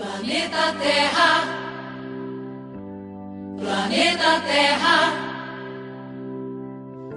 Planeta 0.00 0.72
Terra. 0.80 1.44
Planeta 3.58 4.40
Terra. 4.46 5.12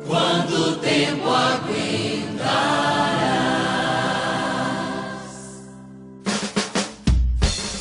Quanto 0.05 0.75
tempo 0.79 1.29
aguentarás? 1.29 2.43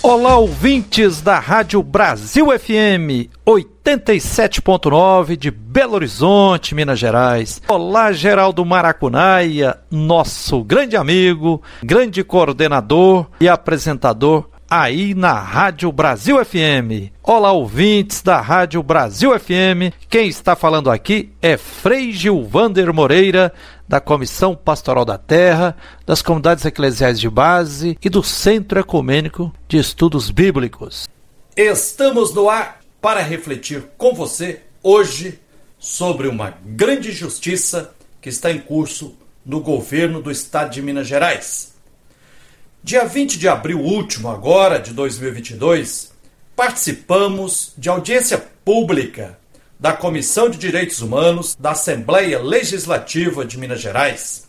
Olá, 0.05 0.37
ouvintes 0.37 1.21
da 1.21 1.41
Rádio 1.41 1.83
Brasil 1.83 2.57
FM 2.57 3.29
87.9 3.45 5.35
de 5.37 5.51
Belo 5.51 5.95
Horizonte, 5.95 6.77
Minas 6.77 7.01
Gerais. 7.01 7.61
Olá, 7.67 8.13
Geraldo 8.13 8.65
Maracunaia, 8.65 9.81
nosso 9.91 10.63
grande 10.63 10.97
amigo, 10.97 11.61
grande 11.83 12.23
coordenador 12.23 13.27
e 13.41 13.49
apresentador 13.49 14.52
aí 14.75 15.15
na 15.15 15.35
Rádio 15.35 15.93
Brasil 15.93 16.43
FM. 16.43 17.13
Olá, 17.23 17.53
ouvintes 17.53 18.23
da 18.23 18.41
Rádio 18.41 18.83
Brasil 18.83 19.39
FM. 19.39 19.93
Quem 20.09 20.29
está 20.29 20.57
falando 20.57 20.91
aqui 20.91 21.31
é 21.43 21.59
Frei 21.59 22.11
Gilvander 22.11 22.91
Moreira, 22.91 23.53
da 23.87 24.01
Comissão 24.01 24.57
Pastoral 24.57 25.05
da 25.05 25.19
Terra, 25.19 25.77
das 26.07 26.23
Comunidades 26.23 26.65
Eclesiais 26.65 27.21
de 27.21 27.29
Base 27.29 27.99
e 28.03 28.09
do 28.09 28.23
Centro 28.23 28.81
Ecumênico 28.81 29.53
de 29.69 29.77
Estudos 29.77 30.31
Bíblicos. 30.31 31.07
Estamos 31.55 32.33
no 32.33 32.49
ar 32.49 32.81
para 32.99 33.21
refletir 33.21 33.85
com 33.99 34.15
você 34.15 34.63
hoje 34.83 35.39
sobre 35.79 36.29
uma 36.29 36.55
grande 36.65 37.13
justiça 37.13 37.93
que 38.23 38.31
está 38.31 38.51
em 38.51 38.59
curso 38.59 39.15
no 39.45 39.61
governo 39.61 40.23
do 40.23 40.31
estado 40.31 40.71
de 40.71 40.81
Minas 40.81 41.07
Gerais. 41.07 41.72
Dia 42.85 43.05
20 43.05 43.39
de 43.39 43.49
abril 43.49 43.79
último, 43.79 44.29
agora 44.29 44.81
de 44.81 44.93
2022, 44.93 46.11
participamos 46.57 47.73
de 47.79 47.89
audiência 47.89 48.37
pública 48.65 49.39
da 49.79 49.93
Comissão 49.93 50.51
de 50.51 50.59
Direitos 50.59 51.01
Humanos 51.01 51.55
da 51.57 51.71
Assembleia 51.71 52.41
Legislativa 52.41 53.45
de 53.45 53.57
Minas 53.57 53.81
Gerais, 53.81 54.49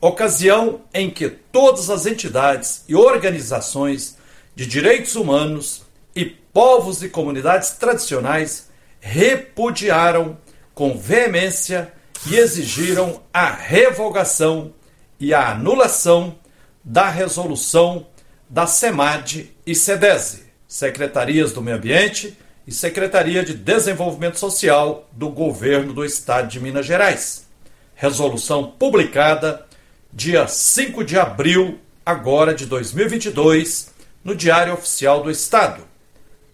ocasião 0.00 0.82
em 0.94 1.10
que 1.10 1.28
todas 1.28 1.90
as 1.90 2.06
entidades 2.06 2.84
e 2.86 2.94
organizações 2.94 4.16
de 4.54 4.64
direitos 4.64 5.16
humanos 5.16 5.82
e 6.14 6.24
povos 6.24 7.02
e 7.02 7.08
comunidades 7.08 7.70
tradicionais 7.70 8.70
repudiaram 9.00 10.38
com 10.72 10.96
veemência 10.96 11.92
e 12.28 12.36
exigiram 12.36 13.20
a 13.34 13.50
revogação 13.50 14.72
e 15.18 15.34
a 15.34 15.50
anulação 15.50 16.36
da 16.84 17.08
resolução 17.08 18.06
da 18.48 18.66
SEMAD 18.66 19.50
e 19.66 19.74
SEDESE, 19.74 20.44
Secretarias 20.66 21.52
do 21.52 21.62
Meio 21.62 21.76
Ambiente 21.76 22.36
e 22.66 22.72
Secretaria 22.72 23.44
de 23.44 23.54
Desenvolvimento 23.54 24.38
Social 24.38 25.08
do 25.12 25.28
Governo 25.28 25.92
do 25.92 26.04
Estado 26.04 26.48
de 26.48 26.60
Minas 26.60 26.86
Gerais. 26.86 27.46
Resolução 27.94 28.70
publicada 28.70 29.66
dia 30.12 30.46
5 30.46 31.04
de 31.04 31.18
abril 31.18 31.78
agora 32.04 32.54
de 32.54 32.66
2022 32.66 33.92
no 34.24 34.34
Diário 34.34 34.74
Oficial 34.74 35.22
do 35.22 35.30
Estado. 35.30 35.82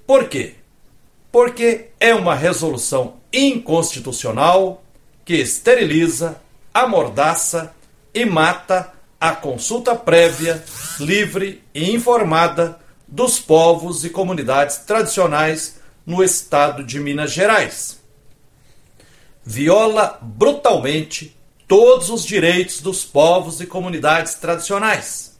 Por 0.06 0.28
quê? 0.28 0.54
Porque 1.32 1.88
é 1.98 2.14
uma 2.14 2.34
resolução 2.34 3.16
inconstitucional 3.32 4.82
que 5.24 5.34
esteriliza, 5.34 6.40
amordaça 6.72 7.74
e 8.14 8.24
mata 8.24 8.92
a 9.20 9.33
consulta 9.33 9.97
prévia, 9.97 10.62
livre 11.00 11.62
e 11.74 11.91
informada 11.91 12.78
dos 13.06 13.41
povos 13.41 14.05
e 14.05 14.10
comunidades 14.10 14.78
tradicionais 14.78 15.77
no 16.06 16.22
estado 16.22 16.84
de 16.84 17.00
Minas 17.00 17.33
Gerais. 17.33 17.98
Viola 19.44 20.19
brutalmente 20.22 21.37
todos 21.66 22.10
os 22.10 22.25
direitos 22.25 22.81
dos 22.81 23.04
povos 23.04 23.60
e 23.60 23.66
comunidades 23.66 24.34
tradicionais. 24.34 25.38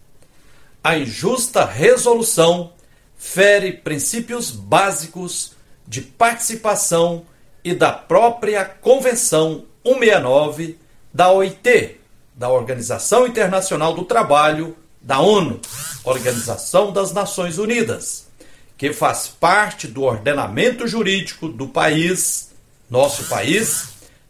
A 0.83 0.97
injusta 0.97 1.65
resolução 1.65 2.73
fere 3.17 3.73
princípios 3.73 4.51
básicos 4.51 5.53
de 5.87 6.03
participação 6.03 7.25
e 7.63 7.75
da 7.75 7.93
própria 7.93 8.65
Convenção 8.65 9.67
169 9.85 10.79
da 11.13 11.33
OIT, 11.33 11.99
da 12.39 12.49
Organização 12.49 13.27
Internacional 13.27 13.93
do 13.93 14.05
Trabalho, 14.05 14.77
da 15.03 15.19
ONU, 15.19 15.61
Organização 16.05 16.93
das 16.93 17.13
Nações 17.13 17.59
Unidas, 17.59 18.29
que 18.77 18.93
faz 18.93 19.27
parte 19.27 19.89
do 19.89 20.05
ordenamento 20.05 20.87
jurídico 20.87 21.49
do 21.49 21.67
país, 21.67 22.51
nosso 22.89 23.25
país, 23.25 23.89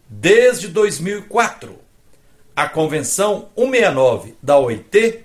desde 0.09 0.69
2004. 0.69 1.79
A 2.57 2.67
Convenção 2.67 3.51
169 3.55 4.35
da 4.43 4.59
OIT 4.59 5.25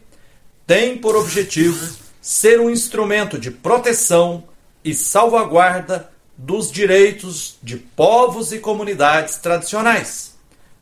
tem 0.68 0.98
por 0.98 1.16
objetivo 1.16 1.96
ser 2.22 2.60
um 2.60 2.70
instrumento 2.70 3.40
de 3.40 3.50
proteção 3.50 4.44
e 4.84 4.94
salvaguarda 4.94 6.12
dos 6.38 6.70
direitos 6.70 7.56
de 7.64 7.78
povos 7.78 8.52
e 8.52 8.60
comunidades 8.60 9.38
tradicionais, 9.38 10.34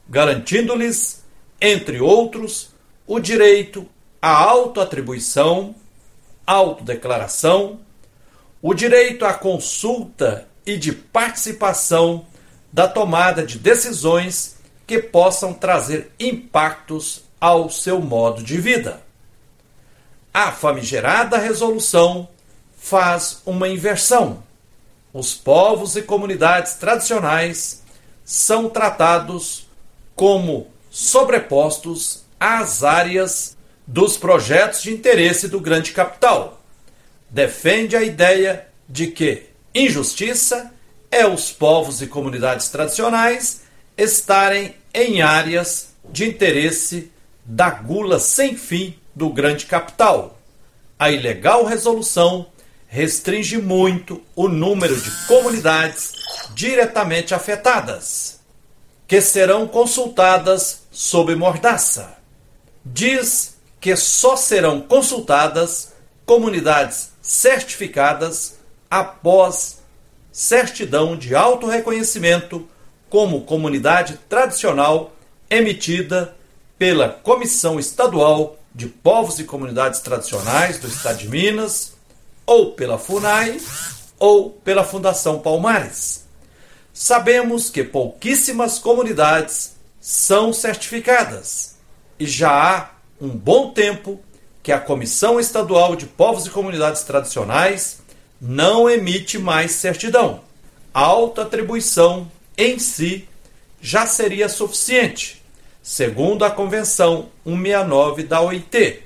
garantindo-lhes 0.09 1.20
entre 1.61 2.01
outros, 2.01 2.71
o 3.05 3.19
direito 3.19 3.87
à 4.19 4.31
autoatribuição, 4.31 5.75
autodeclaração, 6.45 7.79
o 8.61 8.73
direito 8.73 9.25
à 9.25 9.33
consulta 9.33 10.47
e 10.65 10.75
de 10.77 10.91
participação 10.91 12.25
da 12.73 12.87
tomada 12.87 13.45
de 13.45 13.59
decisões 13.59 14.57
que 14.87 14.99
possam 14.99 15.53
trazer 15.53 16.11
impactos 16.19 17.23
ao 17.39 17.69
seu 17.69 18.01
modo 18.01 18.43
de 18.43 18.59
vida. 18.59 19.01
A 20.33 20.51
famigerada 20.51 21.37
resolução 21.37 22.27
faz 22.77 23.41
uma 23.45 23.67
inversão. 23.67 24.43
Os 25.13 25.33
povos 25.33 25.95
e 25.95 26.01
comunidades 26.01 26.75
tradicionais 26.75 27.83
são 28.23 28.69
tratados 28.69 29.67
como 30.15 30.67
sobrepostos 30.91 32.25
às 32.37 32.83
áreas 32.83 33.57
dos 33.87 34.17
projetos 34.17 34.83
de 34.83 34.93
interesse 34.93 35.47
do 35.47 35.59
grande 35.59 35.93
capital. 35.93 36.61
Defende 37.29 37.95
a 37.95 38.03
ideia 38.03 38.67
de 38.87 39.07
que 39.07 39.43
injustiça 39.73 40.71
é 41.09 41.25
os 41.25 41.49
povos 41.49 42.01
e 42.01 42.07
comunidades 42.07 42.67
tradicionais 42.67 43.61
estarem 43.97 44.75
em 44.93 45.21
áreas 45.21 45.93
de 46.09 46.27
interesse 46.27 47.09
da 47.45 47.69
gula 47.69 48.19
sem 48.19 48.57
fim 48.57 48.99
do 49.15 49.29
grande 49.29 49.65
capital. 49.65 50.37
A 50.99 51.09
ilegal 51.09 51.63
resolução 51.63 52.47
restringe 52.87 53.57
muito 53.57 54.21
o 54.35 54.49
número 54.49 54.99
de 54.99 55.09
comunidades 55.27 56.11
diretamente 56.53 57.33
afetadas 57.33 58.40
que 59.11 59.19
serão 59.19 59.67
consultadas 59.67 60.83
sob 60.89 61.35
mordaça. 61.35 62.15
Diz 62.85 63.57
que 63.81 63.93
só 63.97 64.37
serão 64.37 64.79
consultadas 64.79 65.91
comunidades 66.25 67.09
certificadas 67.21 68.57
após 68.89 69.79
certidão 70.31 71.17
de 71.17 71.35
autorreconhecimento 71.35 72.65
como 73.09 73.41
comunidade 73.41 74.17
tradicional 74.29 75.11
emitida 75.49 76.33
pela 76.79 77.09
Comissão 77.09 77.77
Estadual 77.77 78.57
de 78.73 78.87
Povos 78.87 79.39
e 79.39 79.43
Comunidades 79.43 79.99
Tradicionais 79.99 80.79
do 80.79 80.87
Estado 80.87 81.17
de 81.17 81.27
Minas, 81.27 81.95
ou 82.45 82.71
pela 82.71 82.97
FUNAI, 82.97 83.59
ou 84.17 84.51
pela 84.51 84.85
Fundação 84.85 85.39
Palmares. 85.39 86.30
Sabemos 86.93 87.69
que 87.69 87.83
pouquíssimas 87.83 88.77
comunidades 88.77 89.75
são 89.99 90.51
certificadas 90.51 91.75
e 92.19 92.25
já 92.25 92.51
há 92.51 92.89
um 93.19 93.29
bom 93.29 93.71
tempo 93.71 94.19
que 94.61 94.71
a 94.71 94.79
Comissão 94.79 95.39
Estadual 95.39 95.95
de 95.95 96.05
Povos 96.05 96.45
e 96.45 96.49
Comunidades 96.49 97.03
Tradicionais 97.03 97.99
não 98.39 98.89
emite 98.89 99.37
mais 99.37 99.71
certidão. 99.71 100.41
A 100.93 101.01
autoatribuição 101.01 102.29
em 102.57 102.77
si 102.77 103.27
já 103.79 104.05
seria 104.05 104.49
suficiente, 104.49 105.41
segundo 105.81 106.43
a 106.43 106.51
Convenção 106.51 107.29
169 107.45 108.23
da 108.23 108.41
OIT, 108.41 109.03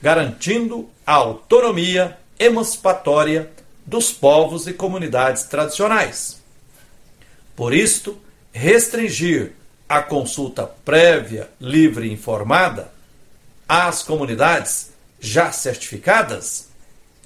garantindo 0.00 0.88
a 1.06 1.14
autonomia 1.14 2.16
emancipatória 2.38 3.50
dos 3.84 4.12
povos 4.12 4.66
e 4.66 4.72
comunidades 4.72 5.44
tradicionais. 5.44 6.37
Por 7.58 7.74
isto, 7.74 8.16
restringir 8.52 9.50
a 9.88 10.00
consulta 10.00 10.64
prévia, 10.84 11.50
livre 11.60 12.06
e 12.06 12.12
informada 12.12 12.92
às 13.68 14.00
comunidades 14.00 14.92
já 15.18 15.50
certificadas 15.50 16.68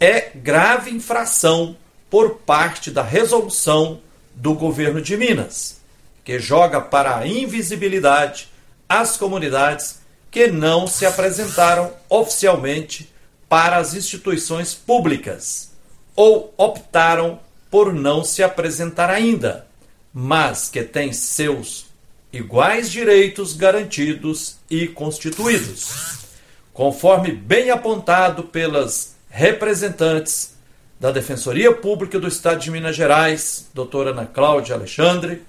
é 0.00 0.30
grave 0.34 0.90
infração 0.90 1.76
por 2.08 2.36
parte 2.46 2.90
da 2.90 3.02
resolução 3.02 4.00
do 4.34 4.54
governo 4.54 5.02
de 5.02 5.18
Minas, 5.18 5.76
que 6.24 6.38
joga 6.38 6.80
para 6.80 7.18
a 7.18 7.26
invisibilidade 7.26 8.48
as 8.88 9.18
comunidades 9.18 10.00
que 10.30 10.46
não 10.46 10.86
se 10.86 11.04
apresentaram 11.04 11.92
oficialmente 12.08 13.12
para 13.50 13.76
as 13.76 13.92
instituições 13.92 14.72
públicas 14.72 15.72
ou 16.16 16.54
optaram 16.56 17.38
por 17.70 17.92
não 17.92 18.24
se 18.24 18.42
apresentar 18.42 19.10
ainda, 19.10 19.70
mas 20.12 20.68
que 20.68 20.82
têm 20.82 21.12
seus 21.12 21.86
iguais 22.32 22.90
direitos 22.90 23.54
garantidos 23.54 24.56
e 24.70 24.86
constituídos, 24.86 26.26
conforme 26.72 27.32
bem 27.32 27.70
apontado 27.70 28.44
pelas 28.44 29.14
representantes 29.28 30.54
da 30.98 31.10
Defensoria 31.10 31.72
Pública 31.72 32.18
do 32.18 32.28
Estado 32.28 32.60
de 32.60 32.70
Minas 32.70 32.94
Gerais, 32.94 33.68
doutora 33.74 34.10
Ana 34.10 34.26
Cláudia 34.26 34.74
Alexandre, 34.74 35.42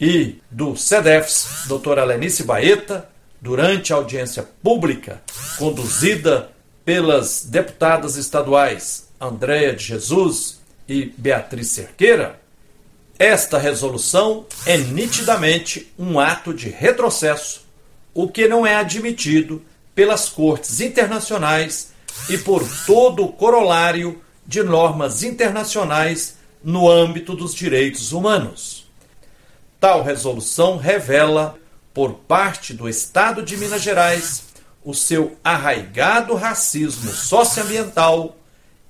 e 0.00 0.38
do 0.50 0.76
SEDEFS, 0.76 1.64
doutora 1.66 2.04
Lenice 2.04 2.44
Baeta, 2.44 3.08
durante 3.40 3.92
a 3.92 3.96
audiência 3.96 4.42
pública 4.62 5.22
conduzida 5.58 6.50
pelas 6.84 7.44
deputadas 7.44 8.16
estaduais 8.16 9.08
Andréia 9.20 9.74
de 9.74 9.84
Jesus 9.84 10.60
e 10.88 11.12
Beatriz 11.16 11.68
Cerqueira, 11.68 12.40
esta 13.18 13.58
resolução 13.58 14.46
é 14.64 14.76
nitidamente 14.76 15.92
um 15.98 16.20
ato 16.20 16.54
de 16.54 16.68
retrocesso, 16.68 17.66
o 18.14 18.28
que 18.28 18.46
não 18.46 18.64
é 18.64 18.76
admitido 18.76 19.60
pelas 19.92 20.28
cortes 20.28 20.80
internacionais 20.80 21.90
e 22.28 22.38
por 22.38 22.64
todo 22.86 23.24
o 23.24 23.32
corolário 23.32 24.22
de 24.46 24.62
normas 24.62 25.24
internacionais 25.24 26.36
no 26.62 26.88
âmbito 26.88 27.34
dos 27.34 27.52
direitos 27.54 28.12
humanos. 28.12 28.86
Tal 29.80 30.02
resolução 30.02 30.76
revela, 30.76 31.56
por 31.92 32.14
parte 32.14 32.72
do 32.72 32.88
Estado 32.88 33.42
de 33.42 33.56
Minas 33.56 33.82
Gerais, 33.82 34.44
o 34.84 34.94
seu 34.94 35.36
arraigado 35.42 36.34
racismo 36.34 37.10
socioambiental 37.10 38.36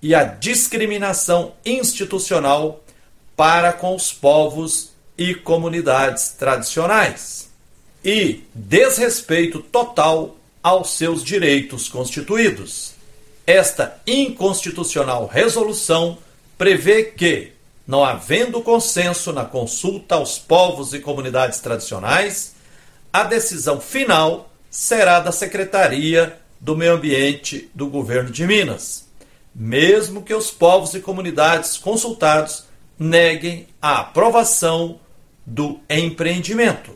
e 0.02 0.14
a 0.14 0.22
discriminação 0.25 1.54
institucional 1.64 2.84
para 3.38 3.73
com 3.73 3.94
os 3.94 4.12
povos 4.12 4.90
e 5.17 5.32
comunidades 5.32 6.31
tradicionais, 6.31 7.49
e 8.05 8.43
desrespeito 8.52 9.61
total 9.61 10.37
aos 10.61 10.90
seus 10.96 11.23
direitos 11.23 11.88
constituídos. 11.88 12.94
Esta 13.46 13.96
inconstitucional 14.05 15.29
resolução 15.29 16.19
prevê 16.58 17.05
que, 17.05 17.52
não 17.87 18.05
havendo 18.05 18.61
consenso 18.61 19.32
na 19.32 19.44
consulta 19.44 20.17
aos 20.17 20.37
povos 20.37 20.93
e 20.93 20.99
comunidades 20.99 21.61
tradicionais, 21.61 22.56
a 23.12 23.23
decisão 23.23 23.81
final 23.81 24.52
será 24.69 25.20
da 25.20 25.31
Secretaria 25.31 26.40
do 26.58 26.76
Meio 26.76 26.94
Ambiente 26.94 27.70
do 27.73 27.87
Governo 27.87 28.32
de 28.32 28.44
Minas, 28.44 29.06
mesmo 29.55 30.23
que 30.23 30.35
os 30.35 30.50
povos 30.50 30.93
e 30.94 31.00
comunidades 31.00 31.76
consultados 31.76 32.67
neguem 32.99 33.67
a 33.81 34.00
aprovação 34.00 34.99
do 35.47 35.79
empreendimento. 35.89 36.93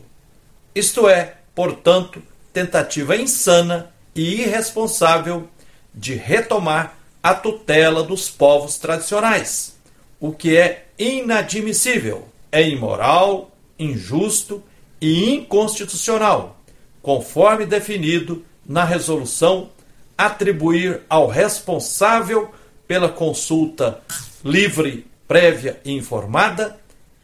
Isto 0.75 1.09
é, 1.09 1.37
portanto, 1.55 2.23
tentativa 2.53 3.17
insana 3.17 3.93
e 4.15 4.43
irresponsável 4.43 5.49
de 5.95 6.15
retomar 6.15 6.97
a 7.23 7.35
tutela 7.35 8.03
dos 8.03 8.29
povos 8.29 8.79
tradicionais, 8.79 9.77
o 10.19 10.33
que 10.33 10.57
é 10.57 10.87
inadmissível, 10.99 12.29
é 12.51 12.67
imoral, 12.69 13.51
injusto 13.79 14.63
e 15.01 15.31
inconstitucional, 15.31 16.61
conforme 17.01 17.65
definido 17.65 18.45
na 18.67 18.85
resolução 18.85 19.71
atribuir 20.17 21.03
ao 21.09 21.27
responsável 21.27 22.51
pela 22.87 23.09
consulta 23.09 24.01
livre, 24.45 25.07
prévia 25.27 25.81
e 25.85 25.93
informada, 25.93 26.79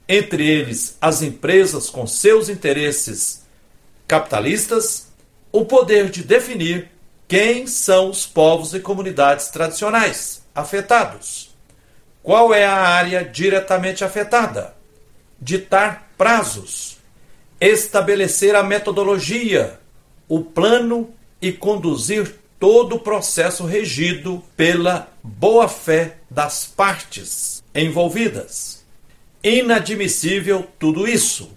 entre 0.08 0.46
eles 0.46 0.96
as 1.00 1.22
empresas 1.22 1.90
com 1.90 2.06
seus 2.06 2.48
interesses 2.48 3.46
capitalistas, 4.06 5.08
o 5.52 5.64
poder 5.64 6.10
de 6.10 6.22
definir 6.22 6.90
quem 7.26 7.66
são 7.66 8.08
os 8.10 8.24
povos 8.26 8.72
e 8.72 8.80
comunidades 8.80 9.48
tradicionais 9.48 10.42
afetados. 10.54 11.54
Qual 12.22 12.54
é 12.54 12.64
a 12.64 12.74
área 12.74 13.22
diretamente 13.24 14.02
afetada? 14.02 14.74
Ditar 15.40 16.10
prazos, 16.16 16.98
estabelecer 17.60 18.54
a 18.54 18.62
metodologia, 18.62 19.78
o 20.26 20.40
plano 20.40 21.10
e 21.40 21.52
conduzir 21.52 22.34
todo 22.58 22.96
o 22.96 23.00
processo 23.00 23.64
regido 23.64 24.42
pela 24.56 25.08
boa-fé 25.22 26.16
das 26.30 26.66
partes 26.66 27.57
envolvidas. 27.74 28.84
Inadmissível 29.42 30.66
tudo 30.78 31.06
isso. 31.06 31.50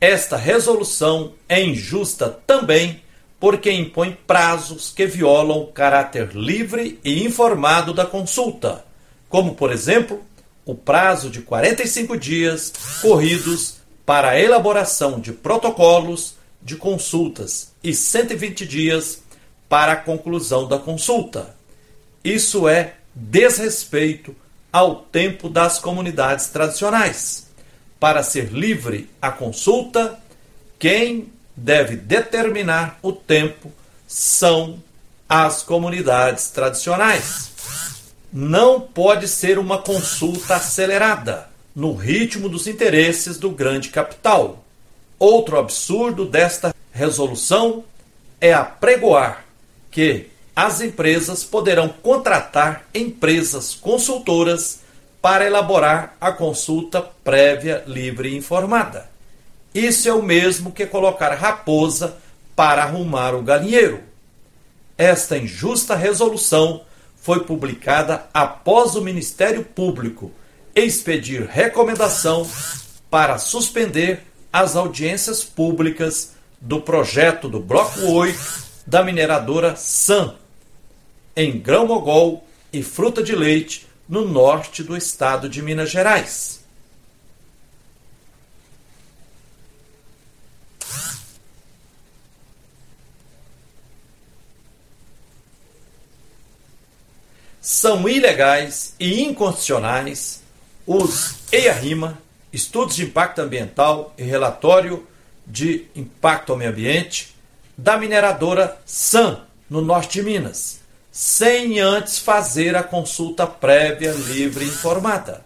Esta 0.00 0.36
resolução 0.36 1.32
é 1.48 1.62
injusta 1.62 2.28
também 2.46 3.02
porque 3.40 3.70
impõe 3.70 4.16
prazos 4.26 4.90
que 4.90 5.06
violam 5.06 5.60
o 5.60 5.66
caráter 5.66 6.30
livre 6.34 6.98
e 7.04 7.24
informado 7.24 7.92
da 7.92 8.06
consulta, 8.06 8.84
como, 9.28 9.54
por 9.54 9.70
exemplo, 9.70 10.22
o 10.64 10.74
prazo 10.74 11.28
de 11.28 11.42
45 11.42 12.16
dias 12.16 12.72
corridos 13.02 13.76
para 14.06 14.30
a 14.30 14.40
elaboração 14.40 15.20
de 15.20 15.32
protocolos 15.32 16.36
de 16.62 16.76
consultas 16.76 17.72
e 17.82 17.94
120 17.94 18.66
dias 18.66 19.22
para 19.68 19.92
a 19.92 19.96
conclusão 19.96 20.66
da 20.66 20.78
consulta. 20.78 21.54
Isso 22.22 22.66
é 22.68 22.94
desrespeito 23.14 24.34
ao 24.74 24.96
tempo 24.96 25.48
das 25.48 25.78
comunidades 25.78 26.48
tradicionais. 26.48 27.46
Para 28.00 28.24
ser 28.24 28.52
livre 28.52 29.08
a 29.22 29.30
consulta, 29.30 30.18
quem 30.80 31.32
deve 31.54 31.94
determinar 31.94 32.98
o 33.00 33.12
tempo 33.12 33.70
são 34.04 34.82
as 35.28 35.62
comunidades 35.62 36.50
tradicionais. 36.50 37.52
Não 38.32 38.80
pode 38.80 39.28
ser 39.28 39.60
uma 39.60 39.78
consulta 39.78 40.56
acelerada, 40.56 41.48
no 41.72 41.94
ritmo 41.94 42.48
dos 42.48 42.66
interesses 42.66 43.38
do 43.38 43.50
grande 43.50 43.90
capital. 43.90 44.64
Outro 45.20 45.56
absurdo 45.56 46.26
desta 46.26 46.74
resolução 46.90 47.84
é 48.40 48.52
apregoar 48.52 49.44
que 49.92 50.30
as 50.54 50.80
empresas 50.80 51.42
poderão 51.42 51.88
contratar 51.88 52.84
empresas 52.94 53.74
consultoras 53.74 54.80
para 55.20 55.46
elaborar 55.46 56.16
a 56.20 56.30
consulta 56.30 57.00
prévia, 57.00 57.82
livre 57.86 58.28
e 58.28 58.36
informada. 58.36 59.10
Isso 59.74 60.08
é 60.08 60.12
o 60.12 60.22
mesmo 60.22 60.70
que 60.70 60.86
colocar 60.86 61.34
raposa 61.34 62.16
para 62.54 62.82
arrumar 62.82 63.34
o 63.34 63.42
galinheiro. 63.42 64.00
Esta 64.96 65.36
injusta 65.36 65.96
resolução 65.96 66.82
foi 67.16 67.44
publicada 67.44 68.26
após 68.32 68.94
o 68.94 69.00
Ministério 69.00 69.64
Público 69.64 70.30
expedir 70.74 71.46
recomendação 71.46 72.48
para 73.10 73.38
suspender 73.38 74.22
as 74.52 74.76
audiências 74.76 75.42
públicas 75.42 76.34
do 76.60 76.80
projeto 76.80 77.48
do 77.48 77.58
Bloco 77.58 78.00
8 78.00 78.64
da 78.86 79.02
mineradora 79.02 79.74
SAM, 79.74 80.34
em 81.36 81.58
grão-mogol 81.58 82.46
e 82.72 82.82
fruta 82.82 83.22
de 83.22 83.34
leite, 83.34 83.86
no 84.08 84.26
norte 84.26 84.82
do 84.82 84.96
estado 84.96 85.48
de 85.48 85.62
Minas 85.62 85.90
Gerais. 85.90 86.62
São 97.60 98.06
ilegais 98.06 98.94
e 99.00 99.22
inconstitucionais 99.22 100.42
os 100.86 101.36
EIA-RIMA, 101.50 102.18
Estudos 102.52 102.94
de 102.94 103.04
Impacto 103.04 103.40
Ambiental 103.40 104.14
e 104.18 104.22
Relatório 104.22 105.06
de 105.46 105.86
Impacto 105.96 106.52
ao 106.52 106.58
Meio 106.58 106.70
Ambiente, 106.70 107.34
da 107.76 107.96
mineradora 107.96 108.78
SAM, 108.84 109.44
no 109.68 109.80
norte 109.80 110.20
de 110.20 110.22
Minas, 110.22 110.83
sem 111.16 111.78
antes 111.78 112.18
fazer 112.18 112.74
a 112.74 112.82
consulta 112.82 113.46
prévia, 113.46 114.10
livre 114.10 114.64
e 114.64 114.68
informada. 114.68 115.44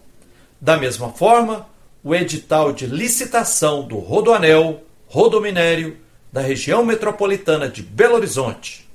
Da 0.58 0.78
mesma 0.78 1.10
forma, 1.10 1.68
o 2.02 2.14
edital 2.14 2.72
de 2.72 2.86
licitação 2.86 3.82
do 3.82 3.98
Rodoanel, 3.98 4.82
Rodominério, 5.08 5.98
da 6.32 6.40
região 6.40 6.82
metropolitana 6.82 7.68
de 7.68 7.82
Belo 7.82 8.14
Horizonte. 8.14 8.88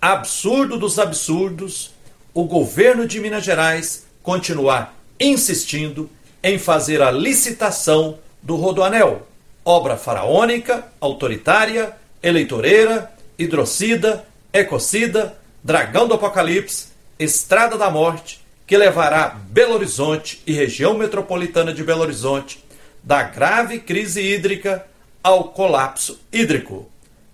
Absurdo 0.00 0.78
dos 0.78 1.00
absurdos, 1.00 1.90
o 2.32 2.44
governo 2.44 3.08
de 3.08 3.18
Minas 3.18 3.42
Gerais 3.42 4.06
continuar 4.22 4.96
insistindo 5.18 6.08
em 6.44 6.60
fazer 6.60 7.02
a 7.02 7.10
licitação 7.10 8.20
do 8.40 8.54
Rodoanel, 8.54 9.26
obra 9.64 9.96
faraônica, 9.96 10.86
autoritária, 11.00 11.96
eleitoreira, 12.22 13.12
hidrocida, 13.36 14.24
ecocida, 14.52 15.36
dragão 15.64 16.06
do 16.06 16.12
apocalipse, 16.12 16.88
estrada 17.18 17.78
da 17.78 17.90
morte, 17.90 18.44
que 18.66 18.76
levará 18.76 19.28
Belo 19.48 19.74
Horizonte 19.74 20.42
e 20.46 20.52
região 20.52 20.92
metropolitana 20.92 21.72
de 21.72 21.82
Belo 21.82 22.02
Horizonte 22.02 22.62
da 23.02 23.22
grave 23.22 23.80
crise 23.80 24.20
hídrica 24.20 24.84
ao 25.22 25.44
colapso 25.44 26.20
hídrico. 26.30 26.86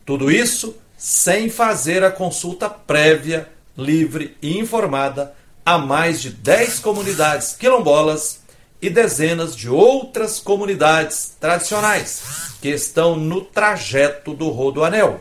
Tudo 0.06 0.30
isso 0.30 0.76
sem 0.96 1.50
fazer 1.50 2.04
a 2.04 2.10
consulta 2.10 2.70
prévia, 2.70 3.48
livre 3.76 4.36
e 4.40 4.58
informada 4.58 5.34
a 5.66 5.76
mais 5.76 6.20
de 6.20 6.30
10 6.30 6.78
comunidades 6.78 7.54
quilombolas 7.54 8.40
e 8.80 8.88
dezenas 8.88 9.56
de 9.56 9.68
outras 9.68 10.38
comunidades 10.38 11.36
tradicionais 11.40 12.22
que 12.60 12.68
estão 12.68 13.16
no 13.16 13.40
trajeto 13.40 14.34
do 14.34 14.48
Rodoanel. 14.48 15.20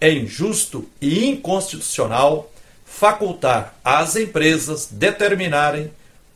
É 0.00 0.10
injusto 0.10 0.88
e 1.00 1.26
inconstitucional 1.26 2.52
facultar 2.84 3.74
às 3.84 4.16
empresas 4.16 4.88
determinarem 4.90 5.90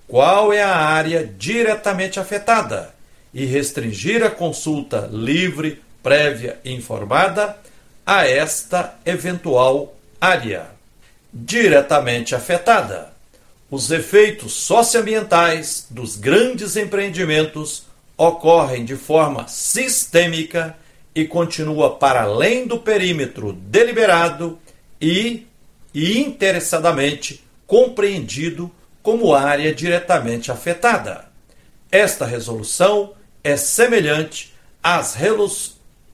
qual 0.06 0.52
é 0.52 0.62
a 0.62 0.76
área 0.76 1.24
diretamente 1.24 2.18
afetada 2.18 2.94
e 3.32 3.44
restringir 3.44 4.24
a 4.24 4.30
consulta 4.30 5.08
livre, 5.12 5.80
prévia 6.02 6.58
e 6.64 6.72
informada 6.72 7.56
a 8.04 8.26
esta 8.26 8.94
eventual 9.06 9.94
área 10.20 10.66
diretamente 11.32 12.34
afetada. 12.34 13.12
Os 13.70 13.90
efeitos 13.90 14.52
socioambientais 14.52 15.86
dos 15.88 16.16
grandes 16.16 16.76
empreendimentos 16.76 17.84
ocorrem 18.16 18.84
de 18.84 18.96
forma 18.96 19.46
sistêmica 19.46 20.76
e 21.14 21.24
continua 21.26 21.96
para 21.96 22.22
além 22.22 22.66
do 22.66 22.78
perímetro 22.78 23.52
deliberado 23.52 24.58
e, 25.00 25.46
e 25.92 26.20
interessadamente 26.20 27.44
compreendido 27.66 28.70
como 29.02 29.34
área 29.34 29.74
diretamente 29.74 30.52
afetada. 30.52 31.28
Esta 31.90 32.24
resolução 32.24 33.14
é 33.42 33.56
semelhante 33.56 34.54
às, 34.82 35.16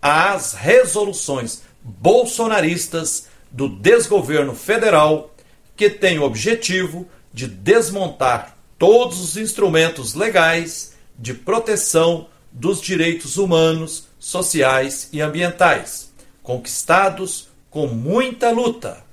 às 0.01 0.53
resoluções 0.55 1.63
bolsonaristas 1.83 3.29
do 3.51 3.69
desgoverno 3.69 4.55
federal, 4.55 5.35
que 5.77 5.91
tem 5.91 6.19
o 6.19 6.23
objetivo 6.23 7.07
de 7.33 7.47
desmontar 7.47 8.57
todos 8.79 9.21
os 9.21 9.37
instrumentos 9.37 10.15
legais 10.15 10.95
de 11.19 11.35
proteção 11.35 12.29
dos 12.51 12.81
direitos 12.81 13.37
humanos, 13.37 14.07
sociais 14.27 15.09
e 15.13 15.23
ambientais, 15.23 16.13
conquistados 16.43 17.49
com 17.71 17.87
muita 17.87 18.51
luta. 18.51 19.05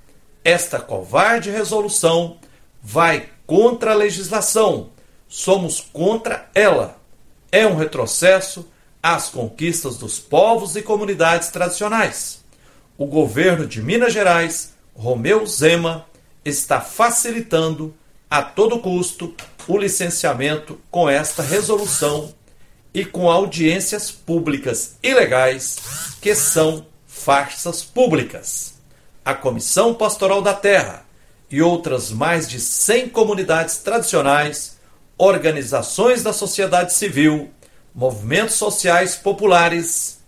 Esta 0.43 0.79
covarde 0.79 1.51
resolução 1.51 2.37
vai 2.81 3.29
contra 3.45 3.91
a 3.91 3.95
legislação. 3.95 4.89
Somos 5.27 5.79
contra 5.79 6.49
ela 6.55 6.97
é 7.51 7.67
um 7.67 7.75
retrocesso 7.75 8.67
às 9.03 9.29
conquistas 9.29 9.97
dos 9.97 10.17
povos 10.17 10.75
e 10.75 10.81
comunidades 10.81 11.49
tradicionais. 11.49 12.43
O 12.97 13.05
governo 13.05 13.67
de 13.67 13.83
Minas 13.83 14.13
Gerais, 14.13 14.73
Romeu 14.95 15.45
Zema, 15.45 16.07
está 16.43 16.81
facilitando 16.81 17.93
a 18.27 18.41
todo 18.41 18.79
custo 18.79 19.35
o 19.67 19.77
licenciamento 19.77 20.81
com 20.89 21.07
esta 21.07 21.43
resolução 21.43 22.33
e 22.93 23.03
com 23.03 23.29
audiências 23.29 24.11
públicas 24.11 24.95
ilegais, 25.01 25.77
que 26.21 26.35
são 26.35 26.85
farsas 27.07 27.83
públicas. 27.83 28.75
A 29.25 29.33
Comissão 29.33 29.93
Pastoral 29.93 30.41
da 30.41 30.53
Terra 30.53 31.05
e 31.49 31.61
outras 31.61 32.11
mais 32.11 32.49
de 32.49 32.59
100 32.59 33.09
comunidades 33.09 33.77
tradicionais 33.77 34.77
organizações 35.17 36.23
da 36.23 36.33
sociedade 36.33 36.93
civil, 36.93 37.49
movimentos 37.93 38.55
sociais 38.55 39.15
populares 39.15 40.19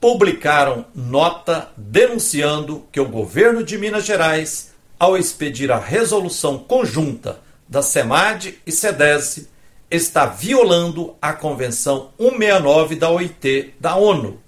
publicaram 0.00 0.86
nota 0.94 1.68
denunciando 1.76 2.86
que 2.90 3.00
o 3.00 3.08
governo 3.08 3.62
de 3.62 3.76
Minas 3.76 4.04
Gerais, 4.04 4.72
ao 4.98 5.16
expedir 5.16 5.70
a 5.70 5.78
resolução 5.78 6.58
conjunta 6.58 7.40
da 7.68 7.82
SEMAD 7.82 8.58
e 8.66 8.72
SEDES, 8.72 9.48
está 9.90 10.26
violando 10.26 11.14
a 11.20 11.32
Convenção 11.32 12.10
169 12.18 12.96
da 12.96 13.10
OIT 13.10 13.74
da 13.80 13.96
ONU. 13.96 14.40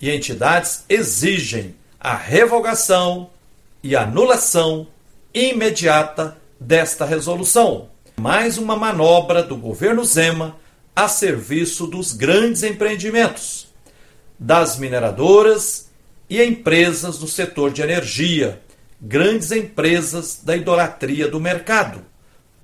E 0.00 0.10
entidades 0.10 0.84
exigem 0.88 1.74
a 1.98 2.14
revogação 2.14 3.30
e 3.82 3.96
anulação 3.96 4.86
imediata 5.32 6.36
desta 6.58 7.04
resolução. 7.04 7.88
Mais 8.18 8.56
uma 8.56 8.76
manobra 8.76 9.42
do 9.42 9.56
governo 9.56 10.04
Zema 10.04 10.56
a 10.94 11.08
serviço 11.08 11.86
dos 11.86 12.14
grandes 12.14 12.62
empreendimentos, 12.62 13.68
das 14.38 14.78
mineradoras 14.78 15.90
e 16.28 16.42
empresas 16.42 17.18
do 17.18 17.28
setor 17.28 17.70
de 17.70 17.82
energia, 17.82 18.62
grandes 19.00 19.52
empresas 19.52 20.40
da 20.42 20.56
idolatria 20.56 21.28
do 21.28 21.38
mercado, 21.38 22.02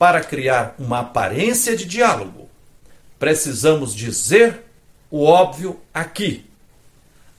para 0.02 0.20
criar 0.20 0.74
uma 0.80 0.98
aparência 0.98 1.76
de 1.76 1.84
diálogo. 1.84 2.48
Precisamos 3.20 3.94
dizer 3.94 4.62
o 5.08 5.22
óbvio 5.22 5.80
aqui. 5.94 6.44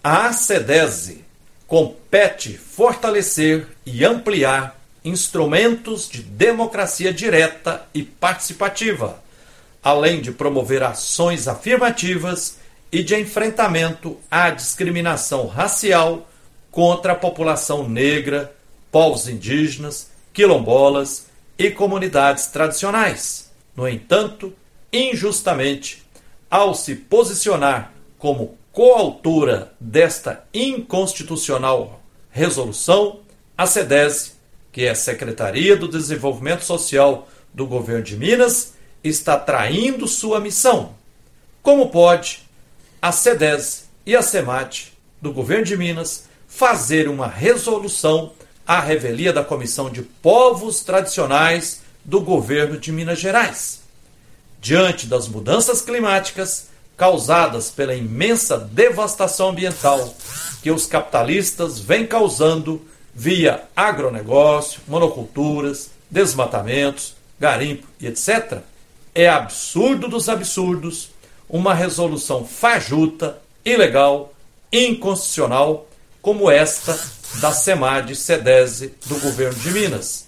A 0.01 0.27
ACDESE 0.27 1.25
compete 1.67 2.57
fortalecer 2.57 3.67
e 3.85 4.05
ampliar 4.05 4.79
instrumentos 5.03 6.07
de 6.07 6.21
democracia 6.21 7.11
direta 7.11 7.85
e 7.93 8.01
participativa, 8.01 9.21
além 9.83 10.21
de 10.21 10.31
promover 10.31 10.83
ações 10.83 11.49
afirmativas 11.49 12.59
e 12.89 13.03
de 13.03 13.19
enfrentamento 13.19 14.17
à 14.31 14.49
discriminação 14.51 15.47
racial 15.47 16.29
contra 16.71 17.11
a 17.11 17.15
população 17.17 17.89
negra, 17.89 18.55
povos 18.89 19.27
indígenas, 19.27 20.11
quilombolas 20.31 21.32
e 21.57 21.69
comunidades 21.71 22.47
tradicionais. 22.47 23.51
No 23.75 23.87
entanto, 23.87 24.53
injustamente, 24.91 26.03
ao 26.49 26.73
se 26.73 26.95
posicionar 26.95 27.93
como 28.17 28.57
coautora 28.71 29.73
desta 29.79 30.45
inconstitucional 30.53 32.01
resolução, 32.31 33.19
a 33.57 33.65
SEDES 33.65 34.33
que 34.73 34.85
é 34.85 34.89
a 34.89 34.95
Secretaria 34.95 35.77
do 35.77 35.87
Desenvolvimento 35.87 36.65
Social 36.65 37.29
do 37.53 37.67
Governo 37.67 38.03
de 38.03 38.17
Minas, 38.17 38.73
está 39.03 39.37
traindo 39.37 40.07
sua 40.07 40.39
missão. 40.39 40.95
Como 41.61 41.89
pode 41.89 42.41
a 42.99 43.11
SEDES 43.11 43.87
e 44.03 44.15
a 44.15 44.23
SEMAT 44.23 44.91
do 45.21 45.31
Governo 45.31 45.63
de 45.63 45.77
Minas 45.77 46.27
fazer 46.47 47.07
uma 47.07 47.27
resolução 47.27 48.33
à 48.67 48.79
revelia 48.79 49.33
da 49.33 49.43
Comissão 49.43 49.89
de 49.89 50.01
Povos 50.01 50.81
Tradicionais 50.81 51.81
do 52.03 52.21
Governo 52.21 52.79
de 52.79 52.91
Minas 52.91 53.19
Gerais? 53.19 53.81
Diante 54.61 55.07
das 55.07 55.27
mudanças 55.27 55.81
climáticas 55.81 56.69
causadas 56.95 57.69
pela 57.69 57.93
imensa 57.93 58.57
devastação 58.57 59.49
ambiental 59.49 60.15
que 60.61 60.71
os 60.71 60.85
capitalistas 60.85 61.79
vêm 61.79 62.07
causando 62.07 62.81
via 63.13 63.63
agronegócio, 63.75 64.81
monoculturas, 64.87 65.91
desmatamentos, 66.09 67.15
garimpo 67.39 67.87
e 67.99 68.07
etc., 68.07 68.59
é 69.13 69.29
absurdo 69.29 70.07
dos 70.07 70.27
absurdos 70.27 71.11
uma 71.47 71.73
resolução 71.73 72.45
fajuta, 72.45 73.39
ilegal, 73.63 74.33
inconstitucional, 74.71 75.87
como 76.23 76.49
esta 76.49 76.97
da 77.41 77.51
SEMAD 77.51 78.15
SEDESE 78.15 78.95
do 79.07 79.19
governo 79.19 79.59
de 79.59 79.71
Minas. 79.71 80.25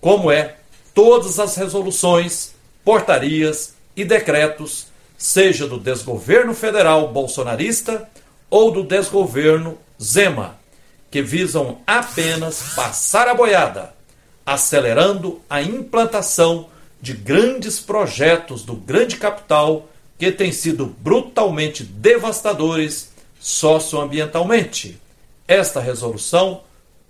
Como 0.00 0.30
é 0.30 0.54
todas 0.94 1.40
as 1.40 1.56
resoluções, 1.56 2.52
portarias 2.84 3.74
e 3.96 4.04
decretos, 4.04 4.86
seja 5.18 5.66
do 5.66 5.80
desgoverno 5.80 6.54
federal 6.54 7.08
bolsonarista 7.08 8.08
ou 8.48 8.70
do 8.70 8.84
desgoverno 8.84 9.76
Zema 10.00 10.58
que 11.10 11.22
visam 11.22 11.78
apenas 11.86 12.74
passar 12.76 13.26
a 13.26 13.34
boiada, 13.34 13.94
acelerando 14.44 15.40
a 15.50 15.60
implantação 15.60 16.68
de 17.00 17.14
grandes 17.14 17.80
projetos 17.80 18.62
do 18.62 18.76
grande 18.76 19.16
capital 19.16 19.88
que 20.18 20.30
têm 20.30 20.52
sido 20.52 20.86
brutalmente 20.86 21.82
devastadores 21.82 23.10
socioambientalmente. 23.40 25.00
Esta 25.48 25.80
resolução 25.80 26.62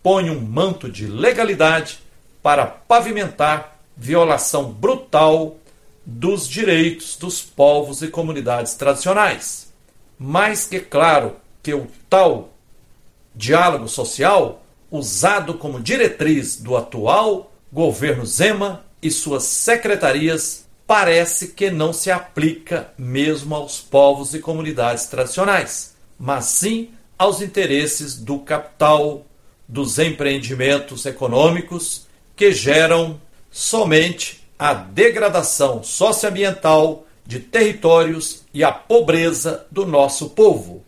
põe 0.02 0.30
um 0.30 0.40
manto 0.40 0.90
de 0.90 1.06
legalidade 1.06 2.00
para 2.42 2.66
pavimentar 2.66 3.80
violação 3.96 4.70
brutal 4.70 5.56
dos 6.04 6.46
direitos 6.46 7.16
dos 7.16 7.42
povos 7.42 8.02
e 8.02 8.08
comunidades 8.08 8.74
tradicionais. 8.74 9.72
Mais 10.18 10.66
que 10.66 10.78
claro 10.78 11.36
que 11.62 11.74
o 11.74 11.88
tal 12.08 12.50
diálogo 13.34 13.88
social, 13.88 14.62
usado 14.90 15.54
como 15.54 15.80
diretriz 15.80 16.56
do 16.56 16.76
atual 16.76 17.50
governo 17.72 18.24
Zema 18.24 18.84
e 19.02 19.10
suas 19.10 19.42
secretarias, 19.42 20.66
parece 20.86 21.48
que 21.48 21.70
não 21.70 21.92
se 21.92 22.10
aplica 22.10 22.92
mesmo 22.96 23.54
aos 23.54 23.80
povos 23.80 24.34
e 24.34 24.38
comunidades 24.38 25.06
tradicionais, 25.06 25.96
mas 26.18 26.44
sim 26.44 26.90
aos 27.18 27.40
interesses 27.40 28.16
do 28.16 28.38
capital, 28.38 29.24
dos 29.66 29.98
empreendimentos 29.98 31.06
econômicos 31.06 32.06
que 32.34 32.52
geram 32.52 33.20
somente 33.50 34.46
a 34.58 34.74
degradação 34.74 35.82
socioambiental 35.82 37.06
de 37.26 37.40
territórios 37.40 38.44
e 38.54 38.62
a 38.62 38.70
pobreza 38.70 39.66
do 39.70 39.84
nosso 39.84 40.30
povo. 40.30 40.84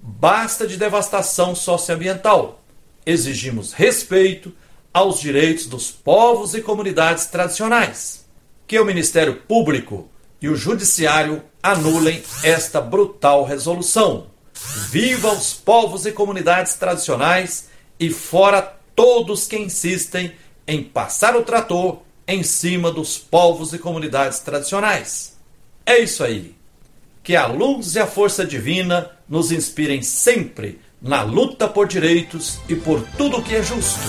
Basta 0.00 0.66
de 0.66 0.76
devastação 0.76 1.54
socioambiental. 1.54 2.62
Exigimos 3.06 3.72
respeito 3.72 4.52
aos 4.92 5.20
direitos 5.20 5.66
dos 5.66 5.90
povos 5.90 6.54
e 6.54 6.60
comunidades 6.60 7.26
tradicionais. 7.26 8.26
Que 8.66 8.78
o 8.78 8.84
Ministério 8.84 9.36
Público 9.36 10.08
e 10.42 10.48
o 10.48 10.56
Judiciário 10.56 11.42
anulem 11.62 12.22
esta 12.42 12.80
brutal 12.80 13.44
resolução. 13.44 14.26
Viva 14.90 15.32
os 15.32 15.54
povos 15.54 16.06
e 16.06 16.12
comunidades 16.12 16.74
tradicionais 16.74 17.68
e 17.98 18.10
fora 18.10 18.62
todos 18.94 19.46
que 19.46 19.56
insistem 19.56 20.32
em 20.66 20.82
passar 20.82 21.36
o 21.36 21.42
trator 21.42 22.02
em 22.26 22.42
cima 22.42 22.90
dos 22.90 23.16
povos 23.16 23.72
e 23.72 23.78
comunidades 23.78 24.40
tradicionais. 24.40 25.38
É 25.86 25.98
isso 25.98 26.22
aí. 26.22 26.54
Que 27.22 27.36
a 27.36 27.46
luz 27.46 27.94
e 27.94 28.00
a 28.00 28.06
força 28.06 28.44
divina 28.44 29.10
nos 29.28 29.50
inspirem 29.52 30.02
sempre 30.02 30.80
na 31.00 31.22
luta 31.22 31.68
por 31.68 31.86
direitos 31.86 32.58
e 32.68 32.74
por 32.74 33.02
tudo 33.16 33.42
que 33.42 33.54
é 33.54 33.62
justo. 33.62 34.00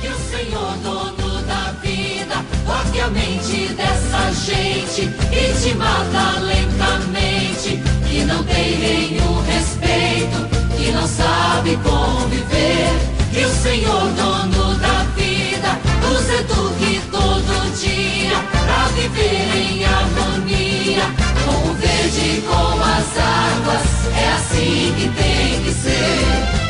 Que 0.00 0.08
o 0.08 0.18
Senhor, 0.18 0.76
dono 0.78 1.42
da 1.42 1.72
vida, 1.82 2.44
toque 2.66 3.00
a 3.00 3.08
mente 3.08 3.68
dessa 3.74 4.32
gente 4.32 5.02
e 5.02 5.62
te 5.62 5.74
mata 5.74 6.40
lentamente. 6.40 7.89
Que 8.10 8.24
não 8.24 8.42
tem 8.42 8.76
nenhum 8.76 9.40
respeito, 9.42 10.48
que 10.76 10.90
não 10.90 11.06
sabe 11.06 11.76
conviver. 11.76 12.90
Que 13.32 13.44
o 13.44 13.54
Senhor, 13.54 14.10
dono 14.16 14.74
da 14.80 15.04
vida, 15.14 15.78
nos 16.02 16.28
eduque 16.28 17.00
todo 17.08 17.80
dia 17.80 18.36
pra 18.64 18.88
viver 18.88 19.54
em 19.54 19.84
harmonia 19.84 21.04
com 21.44 21.70
o 21.70 21.74
verde 21.74 22.38
e 22.38 22.42
com 22.48 22.82
as 22.82 23.16
águas. 23.16 23.86
É 24.16 24.32
assim 24.32 24.92
que 24.98 25.08
tem 25.10 25.62
que 25.62 25.72
ser. 25.72 26.60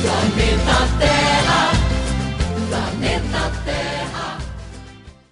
Planeta 0.00 0.88
Terra 0.98 1.73